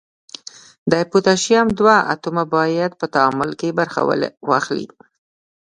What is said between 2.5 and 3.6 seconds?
باید په تعامل